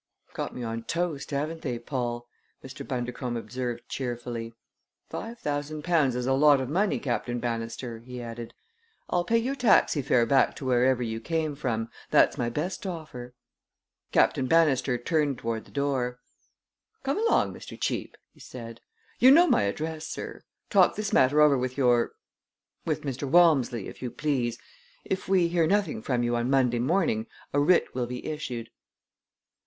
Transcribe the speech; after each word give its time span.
"Got 0.33 0.55
me 0.55 0.63
on 0.63 0.81
toast, 0.85 1.29
haven't 1.29 1.61
they, 1.61 1.77
Paul?" 1.77 2.27
Mr. 2.63 2.83
Bundercombe 2.87 3.37
observed 3.39 3.87
cheerfully. 3.87 4.55
"Five 5.11 5.37
thousand 5.37 5.83
pounds 5.83 6.15
is 6.15 6.25
a 6.25 6.33
lot 6.33 6.59
of 6.59 6.69
money, 6.69 6.97
Captain 6.97 7.37
Bannister," 7.39 7.99
he 7.99 8.19
added. 8.19 8.55
"I'll 9.11 9.23
pay 9.23 9.37
your 9.37 9.53
taxi 9.53 10.01
fare 10.01 10.25
back 10.25 10.55
to 10.55 10.65
wherever 10.65 11.03
you 11.03 11.19
came 11.21 11.53
from. 11.55 11.87
That's 12.09 12.35
my 12.35 12.49
best 12.49 12.87
offer." 12.87 13.35
Captain 14.11 14.47
Bannister 14.47 14.97
turned 14.97 15.37
toward 15.37 15.65
the 15.65 15.71
door. 15.71 16.17
"Come 17.03 17.19
along, 17.19 17.53
Mr. 17.53 17.79
Cheape!" 17.79 18.17
he 18.33 18.39
said. 18.39 18.81
"You 19.19 19.29
know 19.29 19.45
my 19.45 19.61
address, 19.61 20.07
sir. 20.07 20.41
Talk 20.71 20.95
this 20.95 21.13
matter 21.13 21.39
over 21.41 21.59
with 21.59 21.77
your 21.77 22.13
with 22.85 23.01
Mr. 23.03 23.29
Walmsley, 23.29 23.87
if 23.87 24.01
you 24.01 24.09
please. 24.09 24.57
If 25.05 25.27
we 25.29 25.47
hear 25.47 25.67
nothing 25.67 26.01
from 26.01 26.23
you 26.23 26.35
on 26.37 26.49
Monday 26.49 26.79
morning 26.79 27.27
a 27.53 27.59
writ 27.59 27.93
will 27.93 28.07
be 28.07 28.25
issued." 28.25 28.71